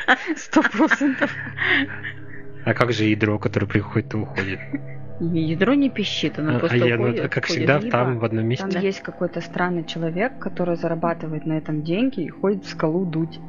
Сто 0.36 0.62
процентов. 0.62 1.32
А 2.66 2.74
как 2.74 2.92
же 2.92 3.06
ядро, 3.06 3.40
которое 3.40 3.68
приходит 3.68 4.14
и 4.14 4.18
уходит? 4.18 4.60
Ядро 5.30 5.76
не 5.76 5.90
пищит, 5.90 6.40
оно 6.40 6.56
А, 6.56 6.60
просто 6.60 6.84
а 6.84 6.88
я, 6.88 6.98
ну, 6.98 7.04
уходит, 7.04 7.22
как 7.30 7.44
уходит. 7.44 7.46
всегда, 7.46 7.78
Либо 7.78 7.92
там 7.92 8.20
в 8.20 8.26
одном 8.26 8.46
месте. 8.46 8.68
Там 8.68 8.82
есть 8.82 9.02
какой-то 9.02 9.40
странный 9.42 9.84
человек, 9.84 10.40
который 10.40 10.76
зарабатывает 10.76 11.46
на 11.46 11.54
этом 11.54 11.84
деньги 11.84 12.22
и 12.22 12.30
ходит 12.30 12.66
в 12.66 12.70
скалу 12.70 13.06
дуть. 13.06 13.40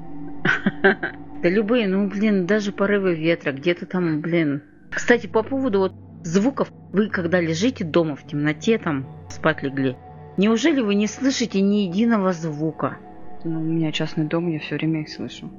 Да 1.43 1.49
любые, 1.49 1.88
ну, 1.88 2.07
блин, 2.09 2.47
даже 2.47 2.71
порывы 2.71 3.17
ветра, 3.17 3.50
где-то 3.50 3.85
там, 3.85 4.21
блин. 4.21 4.62
Кстати, 4.93 5.26
по 5.26 5.43
поводу 5.43 5.81
вот 5.81 5.93
звуков, 6.23 6.71
вы 6.93 7.09
когда 7.09 7.41
лежите 7.41 7.83
дома 7.83 8.14
в 8.14 8.25
темноте, 8.25 8.79
там, 8.79 9.09
спать 9.29 9.61
легли, 9.64 9.97
неужели 10.37 10.81
вы 10.81 10.95
не 10.95 11.09
слышите 11.09 11.61
ни 11.61 11.88
единого 11.88 12.33
звука? 12.33 12.99
Ну, 13.43 13.59
у 13.61 13.64
меня 13.64 13.91
частный 13.91 14.25
дом, 14.26 14.47
я 14.47 14.61
все 14.61 14.76
время 14.76 15.00
их 15.00 15.09
слышу. 15.09 15.50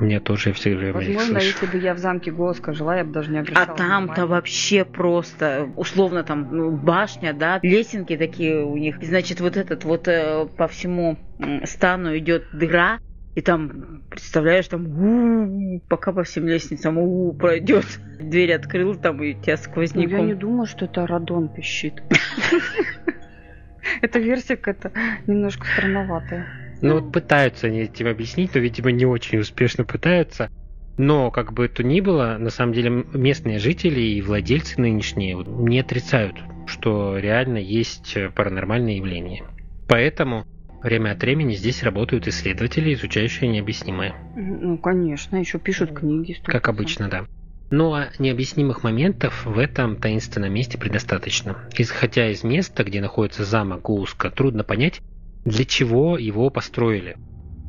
Мне 0.00 0.18
тоже 0.20 0.52
все 0.52 0.74
время 0.74 0.94
Возможно, 0.94 1.40
слышу. 1.40 1.46
если 1.46 1.66
бы 1.66 1.78
я 1.84 1.94
в 1.94 1.98
замке 1.98 2.30
Голоска 2.32 2.72
жила, 2.72 2.96
я 2.96 3.04
бы 3.04 3.12
даже 3.12 3.30
не 3.30 3.38
А 3.38 3.40
обращала 3.42 3.76
там-то 3.76 4.12
внимания. 4.12 4.26
вообще 4.26 4.84
просто, 4.84 5.68
условно, 5.76 6.24
там, 6.24 6.48
ну, 6.50 6.70
башня, 6.72 7.32
да, 7.32 7.60
лесенки 7.62 8.16
такие 8.16 8.64
у 8.64 8.76
них. 8.76 9.00
И, 9.02 9.06
значит, 9.06 9.40
вот 9.40 9.56
этот 9.56 9.84
вот 9.84 10.08
э, 10.08 10.46
по 10.56 10.66
всему 10.68 11.16
стану 11.64 12.16
идет 12.18 12.44
дыра, 12.52 12.98
и 13.36 13.40
там, 13.40 14.02
представляешь, 14.10 14.66
там, 14.68 14.86
у-у-у, 14.86 15.80
пока 15.88 16.12
по 16.12 16.24
всем 16.24 16.46
лестницам 16.48 16.98
у 16.98 17.32
пройдет. 17.32 17.84
Дверь 18.20 18.52
открыл 18.54 18.94
там, 18.96 19.22
и 19.22 19.34
тебя 19.34 19.54
Ну, 19.56 19.62
сквозняком. 19.62 20.16
я 20.18 20.22
не 20.22 20.34
думаю, 20.34 20.66
что 20.66 20.86
это 20.86 21.06
радон 21.06 21.48
пищит. 21.48 22.02
Эта 24.02 24.18
версия 24.18 24.56
какая-то 24.56 24.92
немножко 25.26 25.66
странноватая. 25.66 26.46
Ну 26.84 27.00
вот 27.00 27.12
пытаются 27.12 27.68
они 27.68 27.80
этим 27.80 28.08
объяснить, 28.08 28.54
но, 28.54 28.60
видимо, 28.60 28.92
не 28.92 29.06
очень 29.06 29.38
успешно 29.38 29.84
пытаются. 29.84 30.50
Но, 30.98 31.30
как 31.30 31.54
бы 31.54 31.66
то 31.68 31.82
ни 31.82 32.00
было, 32.00 32.36
на 32.38 32.50
самом 32.50 32.74
деле 32.74 32.90
местные 32.90 33.58
жители 33.58 34.00
и 34.00 34.20
владельцы 34.20 34.78
нынешние 34.78 35.34
не 35.44 35.80
отрицают, 35.80 36.36
что 36.66 37.16
реально 37.16 37.56
есть 37.56 38.16
э, 38.16 38.30
паранормальные 38.30 38.98
явления. 38.98 39.44
Поэтому 39.88 40.44
время 40.82 41.12
от 41.12 41.22
времени 41.22 41.54
здесь 41.54 41.82
работают 41.82 42.28
исследователи, 42.28 42.92
изучающие 42.92 43.50
необъяснимое. 43.50 44.14
Ну, 44.36 44.76
конечно, 44.76 45.36
еще 45.36 45.58
пишут 45.58 45.92
книги. 45.92 46.34
сто 46.34 46.52
Как 46.52 46.64
процентов. 46.64 46.74
обычно, 46.74 47.08
да. 47.08 47.26
Ну 47.70 47.94
а 47.94 48.10
необъяснимых 48.18 48.84
моментов 48.84 49.46
в 49.46 49.58
этом 49.58 49.96
таинственном 49.96 50.52
месте 50.52 50.76
предостаточно. 50.76 51.66
Из, 51.78 51.90
хотя 51.90 52.30
из 52.30 52.44
места, 52.44 52.84
где 52.84 53.00
находится 53.00 53.44
замок 53.44 53.82
Гууска, 53.82 54.30
трудно 54.30 54.64
понять, 54.64 55.00
для 55.44 55.64
чего 55.64 56.18
его 56.18 56.50
построили. 56.50 57.16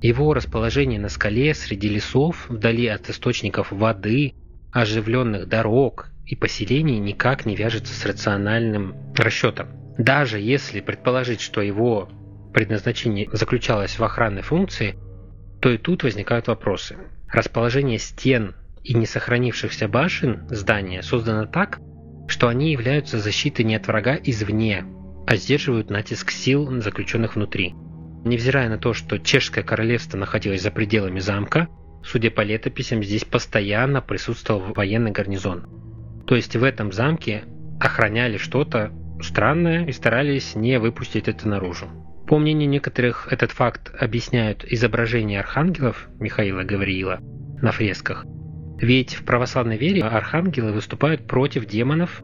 Его 0.01 0.33
расположение 0.33 0.99
на 0.99 1.09
скале 1.09 1.53
среди 1.53 1.89
лесов, 1.89 2.45
вдали 2.49 2.87
от 2.87 3.09
источников 3.09 3.71
воды, 3.71 4.33
оживленных 4.71 5.47
дорог 5.47 6.11
и 6.25 6.35
поселений 6.35 6.99
никак 6.99 7.45
не 7.45 7.55
вяжется 7.55 7.93
с 7.93 8.05
рациональным 8.05 8.95
расчетом. 9.15 9.69
Даже 9.97 10.39
если 10.39 10.81
предположить, 10.81 11.41
что 11.41 11.61
его 11.61 12.09
предназначение 12.53 13.29
заключалось 13.31 13.97
в 13.97 14.03
охранной 14.03 14.41
функции, 14.41 14.95
то 15.61 15.69
и 15.69 15.77
тут 15.77 16.03
возникают 16.03 16.47
вопросы. 16.47 16.97
Расположение 17.31 17.97
стен 17.97 18.55
и 18.83 18.93
не 18.93 19.05
сохранившихся 19.05 19.87
башен 19.87 20.47
здания 20.49 21.01
создано 21.01 21.45
так, 21.45 21.79
что 22.27 22.47
они 22.47 22.71
являются 22.71 23.19
защитой 23.19 23.63
не 23.63 23.75
от 23.75 23.87
врага 23.87 24.15
извне, 24.15 24.85
а 25.27 25.35
сдерживают 25.35 25.89
натиск 25.89 26.31
сил, 26.31 26.81
заключенных 26.81 27.35
внутри. 27.35 27.73
Невзирая 28.23 28.69
на 28.69 28.77
то, 28.77 28.93
что 28.93 29.19
Чешское 29.19 29.63
королевство 29.63 30.17
находилось 30.17 30.61
за 30.61 30.71
пределами 30.71 31.19
замка, 31.19 31.67
судя 32.03 32.31
по 32.31 32.41
летописям, 32.41 33.03
здесь 33.03 33.23
постоянно 33.23 34.01
присутствовал 34.01 34.73
военный 34.73 35.11
гарнизон. 35.11 35.67
То 36.25 36.35
есть 36.35 36.55
в 36.55 36.63
этом 36.63 36.91
замке 36.91 37.43
охраняли 37.79 38.37
что-то 38.37 38.91
странное 39.21 39.85
и 39.85 39.91
старались 39.91 40.55
не 40.55 40.79
выпустить 40.79 41.27
это 41.27 41.47
наружу. 41.47 41.87
По 42.27 42.39
мнению 42.39 42.69
некоторых, 42.69 43.27
этот 43.31 43.51
факт 43.51 43.93
объясняют 43.99 44.65
изображения 44.65 45.39
архангелов 45.39 46.09
Михаила 46.19 46.63
Гавриила 46.63 47.19
на 47.61 47.71
фресках. 47.71 48.25
Ведь 48.79 49.13
в 49.13 49.23
православной 49.23 49.77
вере 49.77 50.01
архангелы 50.03 50.71
выступают 50.71 51.27
против 51.27 51.65
демонов. 51.65 52.23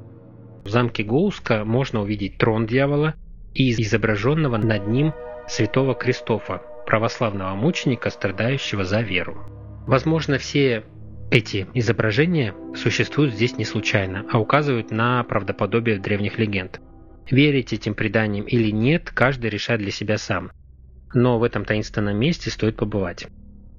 В 0.64 0.70
замке 0.70 1.04
Гоуска 1.04 1.66
можно 1.66 2.02
увидеть 2.02 2.38
трон 2.38 2.68
дьявола 2.68 3.16
и 3.54 3.72
изображенного 3.82 4.58
над 4.58 4.88
ним 4.88 5.14
святого 5.48 5.96
Кристофа, 5.96 6.62
православного 6.86 7.56
мученика, 7.56 8.10
страдающего 8.10 8.84
за 8.84 9.02
веру. 9.02 9.38
Возможно, 9.88 10.38
все 10.38 10.84
эти 11.32 11.68
изображения 11.74 12.54
существуют 12.76 13.34
здесь 13.34 13.58
не 13.58 13.66
случайно, 13.66 14.26
а 14.32 14.40
указывают 14.40 14.92
на 14.92 15.24
правдоподобие 15.24 15.98
древних 15.98 16.38
легенд. 16.38 16.80
Верить 17.30 17.74
этим 17.74 17.96
преданиям 17.96 18.46
или 18.46 18.70
нет, 18.70 19.12
каждый 19.14 19.50
решает 19.50 19.82
для 19.82 19.92
себя 19.92 20.18
сам. 20.18 20.52
Но 21.14 21.40
в 21.40 21.44
этом 21.44 21.66
таинственном 21.66 22.18
месте 22.18 22.52
стоит 22.52 22.76
побывать. 22.76 23.28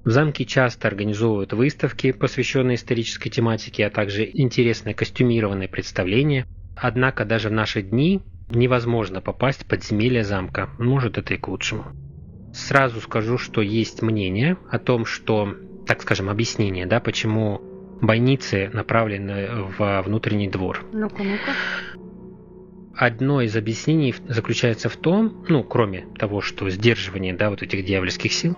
В 0.03 0.09
замке 0.09 0.43
часто 0.45 0.87
организовывают 0.87 1.53
выставки, 1.53 2.11
посвященные 2.11 2.75
исторической 2.75 3.29
тематике, 3.29 3.85
а 3.85 3.89
также 3.89 4.29
интересные 4.31 4.93
костюмированные 4.93 5.69
представления. 5.69 6.45
Однако 6.75 7.25
даже 7.25 7.49
в 7.49 7.53
наши 7.53 7.81
дни 7.81 8.21
невозможно 8.49 9.21
попасть 9.21 9.63
в 9.63 9.67
подземелье 9.67 10.23
замка. 10.23 10.69
Может, 10.77 11.17
это 11.17 11.33
и 11.33 11.37
к 11.37 11.47
лучшему. 11.47 11.85
Сразу 12.53 13.01
скажу, 13.01 13.37
что 13.37 13.61
есть 13.61 14.01
мнение 14.01 14.57
о 14.69 14.79
том, 14.79 15.05
что, 15.05 15.55
так 15.87 16.01
скажем, 16.01 16.29
объяснение, 16.29 16.85
да, 16.85 16.99
почему 16.99 17.61
бойницы 18.01 18.69
направлены 18.73 19.47
в 19.77 20.01
внутренний 20.03 20.49
двор. 20.49 20.83
Ну-ка, 20.91 21.23
ну-ка. 21.23 21.51
Одно 22.95 23.41
из 23.41 23.55
объяснений 23.55 24.13
заключается 24.27 24.87
в 24.87 24.97
том, 24.97 25.45
ну, 25.47 25.63
кроме 25.63 26.05
того, 26.19 26.41
что 26.41 26.69
сдерживание, 26.69 27.33
да, 27.33 27.49
вот 27.49 27.63
этих 27.63 27.85
дьявольских 27.85 28.31
сил, 28.31 28.55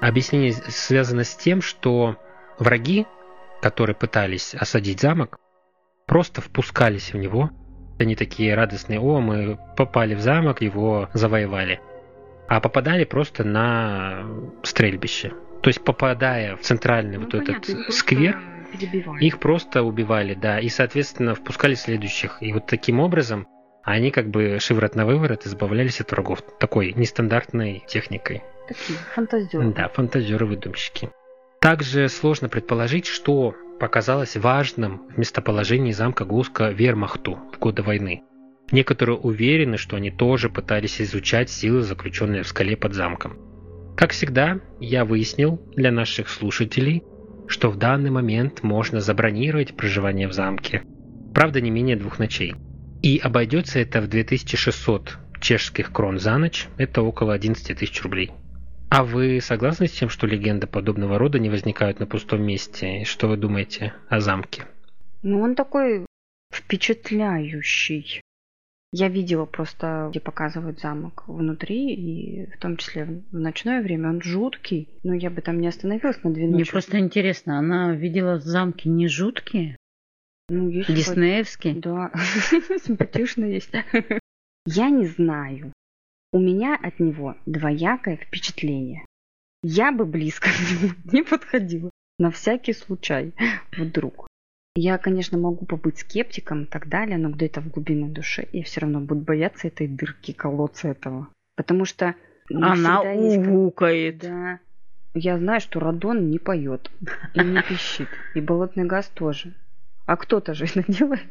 объяснение 0.00 0.52
связано 0.52 1.22
с 1.22 1.36
тем, 1.36 1.62
что 1.62 2.16
враги, 2.58 3.06
которые 3.60 3.94
пытались 3.94 4.54
осадить 4.54 5.00
замок, 5.00 5.38
просто 6.12 6.42
впускались 6.42 7.14
в 7.14 7.16
него. 7.16 7.48
Они 7.98 8.14
такие 8.16 8.54
радостные, 8.54 9.00
о, 9.00 9.22
мы 9.22 9.58
попали 9.78 10.14
в 10.14 10.20
замок, 10.20 10.60
его 10.60 11.08
завоевали. 11.14 11.80
А 12.48 12.60
попадали 12.60 13.04
просто 13.04 13.44
на 13.44 14.26
стрельбище. 14.62 15.32
То 15.62 15.68
есть 15.70 15.82
попадая 15.82 16.56
в 16.56 16.60
центральный 16.60 17.16
ну, 17.16 17.22
вот 17.22 17.30
понятно, 17.30 17.54
этот 17.54 17.94
сквер, 17.94 18.38
перебивали. 18.78 19.24
Их 19.24 19.38
просто 19.38 19.84
убивали, 19.84 20.34
да, 20.34 20.60
и, 20.60 20.68
соответственно, 20.68 21.34
впускали 21.34 21.72
следующих. 21.72 22.42
И 22.42 22.52
вот 22.52 22.66
таким 22.66 23.00
образом 23.00 23.46
они 23.82 24.10
как 24.10 24.28
бы 24.28 24.58
шиворот 24.60 24.94
на 24.94 25.06
выворот 25.06 25.46
избавлялись 25.46 26.02
от 26.02 26.12
врагов 26.12 26.42
такой 26.60 26.92
нестандартной 26.92 27.84
техникой. 27.88 28.42
Такие 28.68 28.98
фантазеры. 29.14 29.72
Да, 29.72 29.88
фантазеры-выдумщики. 29.88 31.08
Также 31.58 32.10
сложно 32.10 32.50
предположить, 32.50 33.06
что 33.06 33.54
показалось 33.82 34.36
важным 34.36 35.02
в 35.08 35.18
местоположении 35.18 35.90
замка 35.90 36.24
Гуска 36.24 36.70
Вермахту 36.70 37.40
в 37.52 37.58
годы 37.58 37.82
войны. 37.82 38.22
Некоторые 38.70 39.16
уверены, 39.16 39.76
что 39.76 39.96
они 39.96 40.12
тоже 40.12 40.48
пытались 40.48 41.00
изучать 41.00 41.50
силы, 41.50 41.82
заключенные 41.82 42.44
в 42.44 42.46
скале 42.46 42.76
под 42.76 42.94
замком. 42.94 43.40
Как 43.96 44.12
всегда, 44.12 44.60
я 44.78 45.04
выяснил 45.04 45.60
для 45.74 45.90
наших 45.90 46.28
слушателей, 46.28 47.02
что 47.48 47.70
в 47.70 47.76
данный 47.76 48.10
момент 48.10 48.62
можно 48.62 49.00
забронировать 49.00 49.76
проживание 49.76 50.28
в 50.28 50.32
замке. 50.32 50.84
Правда, 51.34 51.60
не 51.60 51.72
менее 51.72 51.96
двух 51.96 52.20
ночей. 52.20 52.54
И 53.02 53.18
обойдется 53.18 53.80
это 53.80 54.00
в 54.00 54.06
2600 54.06 55.18
чешских 55.40 55.90
крон 55.90 56.20
за 56.20 56.38
ночь, 56.38 56.68
это 56.76 57.02
около 57.02 57.34
11 57.34 57.76
тысяч 57.76 58.00
рублей. 58.04 58.30
А 58.94 59.04
вы 59.04 59.40
согласны 59.40 59.86
с 59.86 59.92
тем, 59.92 60.10
что 60.10 60.26
легенды 60.26 60.66
подобного 60.66 61.16
рода 61.16 61.38
не 61.38 61.48
возникают 61.48 61.98
на 61.98 62.06
пустом 62.06 62.42
месте? 62.42 63.00
И 63.00 63.04
что 63.06 63.26
вы 63.26 63.38
думаете 63.38 63.94
о 64.10 64.20
замке? 64.20 64.66
Ну, 65.22 65.40
он 65.40 65.54
такой 65.54 66.04
впечатляющий. 66.52 68.20
Я 68.92 69.08
видела 69.08 69.46
просто, 69.46 70.08
где 70.10 70.20
показывают 70.20 70.80
замок 70.80 71.24
внутри, 71.26 71.94
и 71.94 72.50
в 72.54 72.58
том 72.58 72.76
числе 72.76 73.22
в 73.30 73.34
ночное 73.34 73.80
время. 73.80 74.10
Он 74.10 74.20
жуткий, 74.20 74.90
но 75.04 75.14
я 75.14 75.30
бы 75.30 75.40
там 75.40 75.58
не 75.58 75.68
остановилась 75.68 76.22
на 76.22 76.30
две 76.34 76.44
ночи. 76.44 76.56
Мне 76.56 76.66
просто 76.66 76.98
интересно, 76.98 77.58
она 77.58 77.94
видела 77.94 78.40
замки 78.40 78.90
не 78.90 79.08
жуткие? 79.08 79.78
Ну, 80.50 80.68
есть 80.68 80.94
Диснеевский? 80.94 81.80
Да, 81.80 82.12
симпатично 82.84 83.46
есть. 83.46 83.72
Я 84.66 84.90
не 84.90 85.06
знаю. 85.06 85.72
У 86.32 86.38
меня 86.38 86.78
от 86.82 86.98
него 86.98 87.36
двоякое 87.44 88.16
впечатление. 88.16 89.04
Я 89.62 89.92
бы 89.92 90.06
близко 90.06 90.48
к 90.48 90.70
нему 90.82 90.94
не 91.12 91.22
подходила. 91.22 91.90
На 92.18 92.30
всякий 92.30 92.72
случай. 92.72 93.32
Вдруг. 93.76 94.28
Я, 94.74 94.96
конечно, 94.96 95.36
могу 95.36 95.66
побыть 95.66 95.98
скептиком 95.98 96.62
и 96.62 96.66
так 96.66 96.88
далее, 96.88 97.18
но 97.18 97.28
где-то 97.28 97.60
в 97.60 97.68
глубине 97.70 98.08
души 98.08 98.48
я 98.52 98.62
все 98.62 98.80
равно 98.80 99.00
буду 99.00 99.20
бояться 99.20 99.68
этой 99.68 99.86
дырки, 99.86 100.32
колодца 100.32 100.88
этого. 100.88 101.28
Потому 101.56 101.84
что... 101.84 102.14
Она 102.50 103.02
угукает. 103.02 104.18
Да. 104.18 104.60
Я 105.14 105.38
знаю, 105.38 105.60
что 105.60 105.80
радон 105.80 106.30
не 106.30 106.38
поет 106.38 106.90
и 107.34 107.40
не 107.40 107.62
пищит. 107.62 108.08
И 108.34 108.40
болотный 108.40 108.84
газ 108.84 109.08
тоже. 109.08 109.52
А 110.06 110.16
кто-то 110.16 110.54
же 110.54 110.64
это 110.64 110.90
делает. 110.90 111.26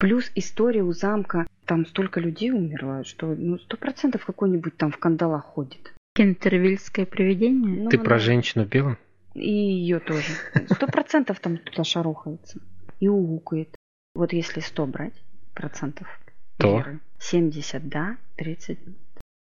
Плюс 0.00 0.32
история 0.34 0.82
у 0.82 0.92
замка. 0.92 1.46
Там 1.66 1.86
столько 1.86 2.20
людей 2.20 2.50
умерло, 2.50 3.04
что 3.04 3.26
ну 3.26 3.58
сто 3.58 3.76
процентов 3.76 4.24
какой-нибудь 4.24 4.76
там 4.78 4.90
в 4.90 4.96
кандалах 4.96 5.44
ходит. 5.44 5.92
Кентервильское 6.14 7.04
привидение? 7.04 7.82
Ну, 7.82 7.90
Ты 7.90 7.98
про 7.98 8.18
женщину 8.18 8.66
пела? 8.66 8.96
И 9.34 9.52
ее 9.52 10.00
тоже. 10.00 10.32
Сто 10.70 10.86
процентов 10.86 11.38
там 11.38 11.58
туда 11.58 11.84
шарохается. 11.84 12.60
И 12.98 13.08
угукает. 13.08 13.76
Вот 14.14 14.32
если 14.32 14.60
сто 14.60 14.86
брать 14.86 15.22
процентов 15.54 16.08
то 16.56 16.78
веры, 16.78 17.00
70 17.18 17.88
да, 17.88 18.16
30 18.36 18.78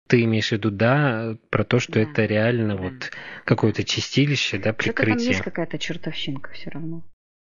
ты 0.09 0.25
имеешь 0.25 0.49
в 0.49 0.53
виду, 0.53 0.71
да, 0.71 1.39
про 1.49 1.65
то, 1.65 1.79
что 1.79 1.95
да. 1.95 2.03
это 2.03 2.27
реально 2.27 2.77
да. 2.77 2.83
вот 2.83 3.11
какое-то 3.47 3.83
чистилище, 3.83 4.59
да, 4.59 4.75
прикрытие. 4.75 5.15
Что-то 5.15 5.25
там 5.25 5.29
есть 5.29 5.41
какая-то 5.41 5.79
чертовщинка 5.79 6.51
все 6.53 6.69
равно. 6.69 7.03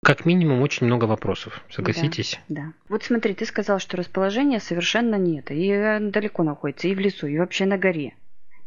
Как 0.07 0.25
минимум 0.25 0.62
очень 0.62 0.87
много 0.87 1.07
вопросов, 1.07 1.64
согласитесь? 1.69 2.38
Да, 2.49 2.62
да. 2.62 2.73
Вот 2.88 3.03
смотри, 3.03 3.35
ты 3.35 3.45
сказал, 3.45 3.81
что 3.81 3.97
расположения 3.97 4.61
совершенно 4.61 5.16
нет, 5.16 5.47
и 5.51 5.99
далеко 6.01 6.45
находится, 6.45 6.87
и 6.87 6.95
в 6.95 7.01
лесу, 7.01 7.27
и 7.27 7.37
вообще 7.37 7.66
на 7.66 7.77
горе. 7.77 8.14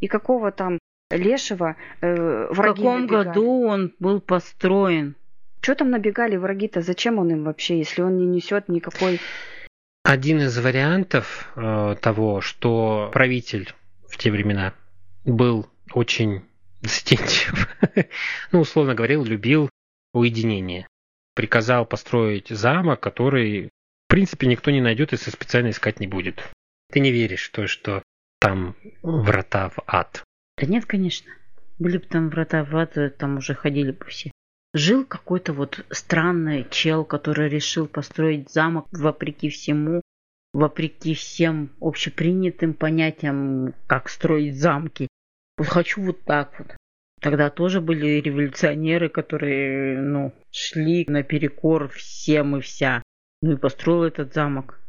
И 0.01 0.07
какого 0.07 0.51
там 0.51 0.79
лешего 1.09 1.77
э, 2.01 2.47
враги 2.51 2.81
В 2.81 2.83
каком 2.83 3.01
набегали? 3.03 3.25
году 3.25 3.61
он 3.61 3.93
был 3.99 4.19
построен? 4.19 5.15
Что 5.61 5.75
там 5.75 5.91
набегали 5.91 6.35
враги-то? 6.35 6.81
Зачем 6.81 7.19
он 7.19 7.31
им 7.31 7.45
вообще, 7.45 7.77
если 7.77 8.01
он 8.01 8.17
не 8.17 8.25
несет 8.25 8.67
никакой... 8.67 9.21
Один 10.03 10.41
из 10.41 10.59
вариантов 10.59 11.53
э, 11.55 11.95
того, 12.01 12.41
что 12.41 13.11
правитель 13.13 13.73
в 14.09 14.17
те 14.17 14.29
времена 14.29 14.73
был 15.23 15.67
очень 15.93 16.41
застенчив, 16.81 17.69
ну, 18.51 18.59
условно 18.59 18.93
говоря, 18.93 19.15
любил 19.23 19.69
уединение 20.11 20.88
приказал 21.39 21.85
построить 21.85 22.49
замок, 22.49 22.99
который, 22.99 23.67
в 23.69 24.09
принципе, 24.09 24.45
никто 24.45 24.71
не 24.71 24.81
найдет, 24.81 25.13
если 25.13 25.31
специально 25.31 25.69
искать 25.69 26.01
не 26.01 26.05
будет. 26.05 26.43
Ты 26.91 26.99
не 26.99 27.13
веришь 27.13 27.47
в 27.47 27.53
то, 27.53 27.65
что 27.65 28.03
там 28.41 28.75
врата 29.01 29.69
в 29.69 29.77
ад? 29.87 30.21
Да 30.57 30.67
нет, 30.67 30.85
конечно. 30.85 31.31
Были 31.77 31.95
бы 31.95 32.03
там 32.03 32.29
врата 32.29 32.65
в 32.65 32.75
ад, 32.75 32.97
там 33.17 33.37
уже 33.37 33.53
ходили 33.53 33.91
бы 33.91 34.03
все. 34.07 34.31
Жил 34.73 35.05
какой-то 35.05 35.53
вот 35.53 35.85
странный 35.91 36.67
чел, 36.69 37.05
который 37.05 37.47
решил 37.47 37.87
построить 37.87 38.51
замок 38.51 38.87
вопреки 38.91 39.47
всему, 39.47 40.01
вопреки 40.53 41.13
всем 41.13 41.69
общепринятым 41.79 42.73
понятиям, 42.73 43.73
как 43.87 44.09
строить 44.09 44.59
замки. 44.59 45.07
Вот 45.57 45.67
хочу 45.67 46.01
вот 46.01 46.19
так 46.25 46.59
вот. 46.59 46.75
Тогда 47.21 47.49
тоже 47.49 47.81
были 47.81 48.21
революционеры, 48.21 49.09
которые, 49.09 49.99
ну, 49.99 50.33
шли 50.51 51.05
наперекор 51.07 51.89
всем 51.89 52.57
и 52.57 52.61
вся. 52.61 53.03
Ну 53.41 53.53
и 53.53 53.57
построил 53.57 54.03
этот 54.03 54.33
замок. 54.33 54.79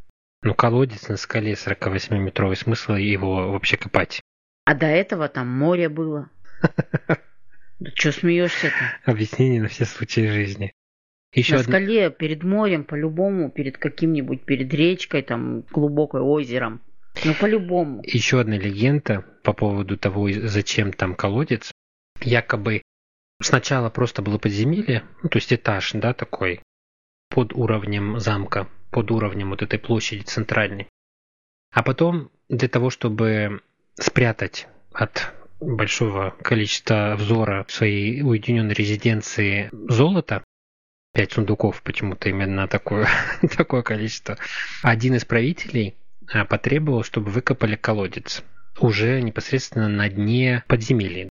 Ну, 0.43 0.55
колодец 0.55 1.09
на 1.09 1.17
скале 1.17 1.53
48-метровый, 1.53 2.57
смысл 2.57 2.95
его 2.95 3.51
вообще 3.53 3.77
копать? 3.77 4.21
А 4.65 4.75
до 4.75 4.87
этого 4.87 5.29
там 5.29 5.49
море 5.49 5.89
было. 5.89 6.31
Да 7.81 7.91
что 7.95 8.13
смеешься-то? 8.13 9.11
Объяснение 9.11 9.63
на 9.63 9.69
все 9.69 9.87
случаи 9.87 10.29
жизни. 10.29 10.75
Еще 11.33 11.55
на 11.55 11.61
одна... 11.61 11.79
скале, 11.79 12.11
перед 12.11 12.43
морем, 12.43 12.85
по-любому, 12.85 13.51
перед 13.51 13.79
каким-нибудь, 13.79 14.45
перед 14.45 14.75
речкой, 14.75 15.23
там, 15.23 15.63
глубокой 15.71 16.21
озером. 16.21 16.83
Ну, 17.25 17.33
по-любому. 17.41 18.03
Еще 18.05 18.39
одна 18.39 18.59
легенда 18.59 19.25
по 19.43 19.55
поводу 19.55 19.97
того, 19.97 20.29
зачем 20.31 20.93
там 20.93 21.15
колодец 21.15 21.73
якобы 22.23 22.83
сначала 23.43 23.91
просто 23.91 24.23
было 24.23 24.39
подземелье, 24.39 25.05
ну, 25.23 25.29
то 25.29 25.39
есть 25.39 25.53
этаж, 25.53 25.93
да, 25.95 26.13
такой, 26.13 26.61
под 27.29 27.53
уровнем 27.55 28.19
замка, 28.19 28.69
под 28.91 29.11
уровнем 29.11 29.51
вот 29.51 29.63
этой 29.63 29.79
площади 29.79 30.23
центральной. 30.23 30.89
А 31.73 31.83
потом 31.83 32.31
для 32.49 32.69
того, 32.69 32.91
чтобы 32.91 33.63
спрятать 33.95 34.67
от 34.93 35.33
большого 35.61 36.31
количества 36.43 37.15
взора 37.17 37.65
своей 37.69 38.23
уединенной 38.23 38.75
резиденции 38.75 39.69
золото, 39.73 40.43
пять 41.13 41.33
сундуков 41.33 41.83
почему-то 41.83 42.29
именно 42.29 42.67
такое, 42.67 43.09
такое 43.57 43.83
количество, 43.83 44.37
один 44.83 45.15
из 45.15 45.25
правителей 45.25 45.97
а, 46.33 46.45
потребовал, 46.45 47.05
чтобы 47.05 47.31
выкопали 47.31 47.77
колодец 47.77 48.43
уже 48.81 49.21
непосредственно 49.21 49.89
на 49.89 50.09
дне 50.09 50.65
подземелья. 50.67 51.30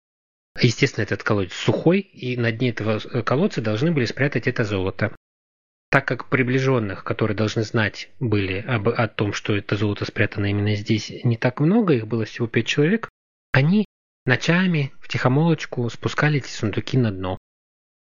Естественно, 0.59 1.03
этот 1.03 1.23
колодец 1.23 1.53
сухой, 1.53 1.99
и 1.99 2.35
на 2.37 2.51
дне 2.51 2.69
этого 2.69 2.99
э, 2.99 3.23
колодца 3.23 3.61
должны 3.61 3.91
были 3.91 4.05
спрятать 4.05 4.47
это 4.47 4.63
золото. 4.63 5.15
Так 5.89 6.07
как 6.07 6.29
приближенных, 6.29 7.03
которые 7.03 7.35
должны 7.35 7.63
знать 7.63 8.09
были 8.19 8.59
об, 8.59 8.89
о 8.89 9.07
том, 9.07 9.33
что 9.33 9.55
это 9.55 9.75
золото 9.75 10.05
спрятано 10.05 10.45
именно 10.47 10.75
здесь, 10.75 11.11
не 11.23 11.37
так 11.37 11.59
много, 11.59 11.93
их 11.93 12.07
было 12.07 12.25
всего 12.25 12.47
пять 12.47 12.67
человек, 12.67 13.09
они 13.51 13.85
Ночами 14.25 14.93
в 14.99 15.07
тихомолочку 15.07 15.89
спускали 15.89 16.37
эти 16.37 16.47
сундуки 16.47 16.95
на 16.95 17.11
дно. 17.11 17.39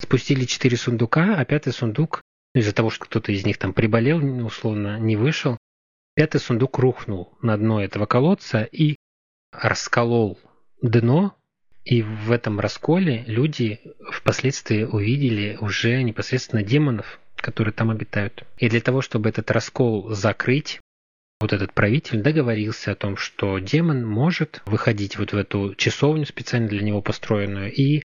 Спустили 0.01 0.45
четыре 0.45 0.77
сундука, 0.77 1.37
а 1.37 1.45
пятый 1.45 1.73
сундук, 1.73 2.21
ну, 2.53 2.61
из-за 2.61 2.75
того, 2.75 2.91
что 2.91 3.05
кто-то 3.05 3.31
из 3.31 3.47
них 3.47 3.59
там 3.59 3.73
приболел, 3.73 4.19
условно, 4.45 4.99
не 4.99 5.15
вышел, 5.15 5.57
пятый 6.17 6.41
сундук 6.41 6.79
рухнул 6.79 7.39
на 7.43 7.57
дно 7.57 7.81
этого 7.81 8.07
колодца 8.07 8.65
и 8.65 8.97
расколол 9.53 10.41
дно, 10.83 11.37
и 11.85 12.03
в 12.03 12.31
этом 12.31 12.61
расколе 12.61 13.25
люди 13.27 13.81
впоследствии 14.13 14.85
увидели 14.85 15.57
уже 15.61 16.03
непосредственно 16.03 16.63
демонов, 16.63 17.19
которые 17.37 17.73
там 17.73 17.91
обитают. 17.91 18.45
И 18.59 18.69
для 18.69 18.81
того, 18.81 19.01
чтобы 19.01 19.29
этот 19.29 19.51
раскол 19.51 20.11
закрыть, 20.11 20.81
вот 21.41 21.55
этот 21.55 21.73
правитель 21.73 22.21
договорился 22.21 22.93
о 22.93 22.97
том, 22.97 23.17
что 23.17 23.59
демон 23.59 24.07
может 24.07 24.61
выходить 24.67 25.17
вот 25.17 25.33
в 25.33 25.37
эту 25.37 25.75
часовню 25.75 26.27
специально 26.27 26.69
для 26.69 26.83
него 26.83 27.01
построенную 27.01 27.73
и 27.73 28.03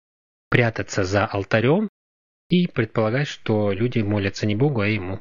прятаться 0.50 1.02
за 1.02 1.26
алтарем 1.26 1.88
и 2.48 2.68
предполагать, 2.68 3.26
что 3.26 3.72
люди 3.72 3.98
молятся 3.98 4.46
не 4.46 4.54
Богу, 4.54 4.82
а 4.82 4.86
ему. 4.86 5.20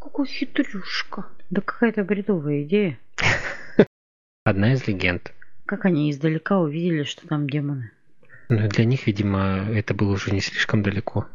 Какой 0.00 0.26
хитрюшка. 0.26 1.26
Да 1.50 1.60
какая-то 1.60 2.04
бредовая 2.04 2.62
идея. 2.62 2.98
Одна 4.44 4.74
из 4.74 4.86
легенд. 4.86 5.32
Как 5.68 5.84
они 5.84 6.10
издалека 6.10 6.58
увидели, 6.60 7.02
что 7.02 7.28
там 7.28 7.46
демоны? 7.46 7.90
Ну, 8.48 8.66
для 8.68 8.86
них, 8.86 9.06
видимо, 9.06 9.66
это 9.70 9.92
было 9.92 10.12
уже 10.12 10.30
не 10.30 10.40
слишком 10.40 10.82
далеко. 10.82 11.26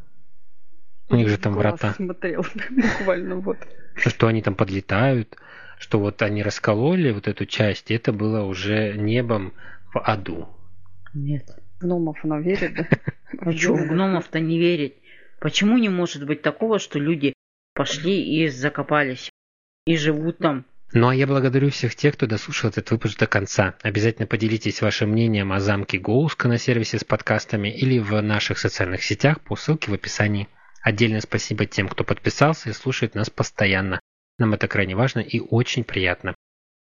У 1.09 1.15
них 1.15 1.29
же 1.29 1.37
там 1.37 1.53
врата. 1.53 1.93
смотрел, 1.93 2.43
буквально 2.71 3.35
вот. 3.35 3.57
Что 3.93 4.25
они 4.25 4.41
там 4.41 4.55
подлетают, 4.55 5.37
что 5.77 5.99
вот 5.99 6.23
они 6.23 6.41
раскололи 6.41 7.11
вот 7.11 7.27
эту 7.27 7.45
часть, 7.45 7.91
это 7.91 8.11
было 8.11 8.41
уже 8.41 8.97
небом 8.97 9.53
в 9.93 9.99
аду. 9.99 10.49
Нет. 11.13 11.47
Гномов 11.79 12.17
оно 12.25 12.39
верит, 12.39 12.73
да? 12.73 12.87
А 13.39 13.51
что 13.51 13.75
в 13.75 13.87
гномов-то 13.87 14.39
не 14.39 14.57
верить? 14.57 14.95
Почему 15.39 15.77
не 15.77 15.89
может 15.89 16.25
быть 16.25 16.41
такого, 16.41 16.79
что 16.79 16.97
люди 16.97 17.33
пошли 17.75 18.43
и 18.43 18.47
закопались 18.47 19.29
и 19.85 19.95
живут 19.95 20.39
там? 20.39 20.65
Ну 20.95 21.07
а 21.07 21.15
я 21.15 21.25
благодарю 21.25 21.71
всех 21.71 21.95
тех, 21.95 22.13
кто 22.13 22.27
дослушал 22.27 22.69
этот 22.69 22.91
выпуск 22.91 23.17
до 23.17 23.25
конца. 23.25 23.75
Обязательно 23.81 24.27
поделитесь 24.27 24.79
вашим 24.83 25.09
мнением 25.09 25.51
о 25.51 25.59
замке 25.59 25.97
Гоуска 25.97 26.47
на 26.47 26.59
сервисе 26.59 26.99
с 26.99 27.03
подкастами 27.03 27.69
или 27.69 27.97
в 27.97 28.21
наших 28.21 28.59
социальных 28.59 29.01
сетях 29.03 29.41
по 29.41 29.55
ссылке 29.55 29.89
в 29.89 29.95
описании. 29.95 30.47
Отдельное 30.83 31.21
спасибо 31.21 31.65
тем, 31.65 31.87
кто 31.87 32.03
подписался 32.03 32.69
и 32.69 32.73
слушает 32.73 33.15
нас 33.15 33.31
постоянно. 33.31 33.99
Нам 34.37 34.53
это 34.53 34.67
крайне 34.67 34.95
важно 34.95 35.21
и 35.21 35.39
очень 35.39 35.83
приятно. 35.83 36.35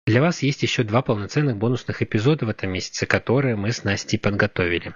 Для 0.06 0.20
вас 0.20 0.42
есть 0.42 0.62
еще 0.62 0.82
два 0.82 1.00
полноценных 1.00 1.56
бонусных 1.56 2.02
эпизода 2.02 2.44
в 2.44 2.50
этом 2.50 2.72
месяце, 2.72 3.06
которые 3.06 3.56
мы 3.56 3.72
с 3.72 3.84
Настей 3.84 4.18
подготовили. 4.18 4.94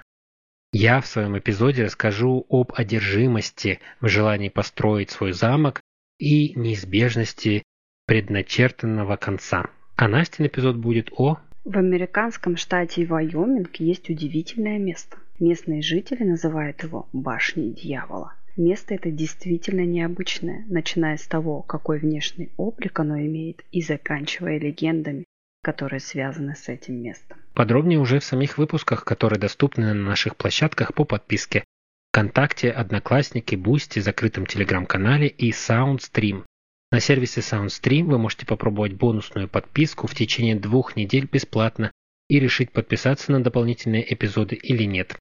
Я 0.70 1.00
в 1.00 1.06
своем 1.06 1.38
эпизоде 1.38 1.84
расскажу 1.84 2.44
об 2.50 2.74
одержимости 2.74 3.80
в 4.02 4.08
желании 4.08 4.50
построить 4.50 5.10
свой 5.10 5.32
замок 5.32 5.80
и 6.18 6.52
неизбежности 6.58 7.62
предначертанного 8.08 9.16
конца. 9.16 9.66
А 9.94 10.08
Настин 10.08 10.46
эпизод 10.46 10.76
будет 10.76 11.10
о... 11.12 11.36
В 11.64 11.76
американском 11.76 12.56
штате 12.56 13.04
Вайоминг 13.04 13.76
есть 13.76 14.08
удивительное 14.08 14.78
место. 14.78 15.18
Местные 15.38 15.82
жители 15.82 16.24
называют 16.24 16.82
его 16.82 17.06
«башней 17.12 17.70
дьявола». 17.70 18.32
Место 18.56 18.94
это 18.94 19.10
действительно 19.10 19.84
необычное, 19.84 20.64
начиная 20.68 21.18
с 21.18 21.26
того, 21.26 21.60
какой 21.60 21.98
внешний 21.98 22.50
облик 22.56 22.98
оно 22.98 23.20
имеет, 23.20 23.62
и 23.72 23.82
заканчивая 23.82 24.58
легендами, 24.58 25.24
которые 25.62 26.00
связаны 26.00 26.56
с 26.56 26.70
этим 26.70 26.94
местом. 26.94 27.36
Подробнее 27.52 27.98
уже 27.98 28.20
в 28.20 28.24
самих 28.24 28.56
выпусках, 28.56 29.04
которые 29.04 29.38
доступны 29.38 29.92
на 29.92 29.94
наших 29.94 30.34
площадках 30.34 30.94
по 30.94 31.04
подписке 31.04 31.62
ВКонтакте, 32.10 32.70
Одноклассники, 32.70 33.54
Бусти, 33.54 33.98
закрытом 33.98 34.46
телеграм-канале 34.46 35.28
и 35.28 35.50
SoundStream. 35.50 36.44
На 36.90 37.00
сервисе 37.00 37.40
SoundStream 37.40 38.04
вы 38.04 38.18
можете 38.18 38.46
попробовать 38.46 38.94
бонусную 38.94 39.46
подписку 39.46 40.06
в 40.06 40.14
течение 40.14 40.56
двух 40.56 40.96
недель 40.96 41.28
бесплатно 41.30 41.92
и 42.28 42.40
решить 42.40 42.72
подписаться 42.72 43.30
на 43.30 43.42
дополнительные 43.42 44.12
эпизоды 44.12 44.54
или 44.54 44.84
нет. 44.84 45.16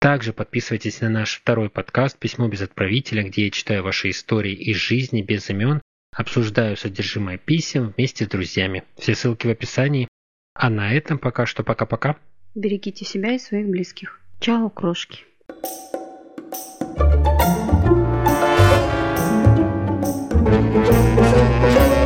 Также 0.00 0.32
подписывайтесь 0.32 1.00
на 1.00 1.08
наш 1.08 1.40
второй 1.40 1.70
подкаст 1.70 2.18
«Письмо 2.18 2.48
без 2.48 2.62
отправителя», 2.62 3.24
где 3.24 3.46
я 3.46 3.50
читаю 3.50 3.82
ваши 3.82 4.10
истории 4.10 4.52
из 4.52 4.76
жизни 4.76 5.22
без 5.22 5.48
имен, 5.50 5.80
обсуждаю 6.16 6.76
содержимое 6.76 7.38
писем 7.38 7.92
вместе 7.96 8.24
с 8.24 8.28
друзьями. 8.28 8.84
Все 8.96 9.14
ссылки 9.14 9.46
в 9.46 9.50
описании. 9.50 10.08
А 10.54 10.70
на 10.70 10.92
этом 10.92 11.18
пока 11.18 11.46
что 11.46 11.64
пока-пока. 11.64 12.16
Берегите 12.54 13.04
себя 13.04 13.34
и 13.34 13.38
своих 13.38 13.68
близких. 13.68 14.20
Чао, 14.40 14.68
крошки. 14.70 15.24
thank 16.84 16.98
you 16.98 17.11
Thank 20.52 21.96
you. 21.96 22.01